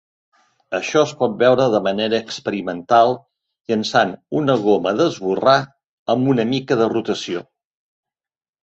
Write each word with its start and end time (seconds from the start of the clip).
Això 0.77 1.01
es 1.07 1.11
pot 1.19 1.35
veure 1.43 1.67
de 1.73 1.81
manera 1.87 2.21
experimental 2.27 3.13
llençant 3.73 4.17
una 4.41 4.57
goma 4.65 4.95
d'esborrar 5.03 5.57
amb 6.17 6.35
una 6.35 6.49
mica 6.57 6.81
de 6.83 6.91
rotació. 6.99 7.47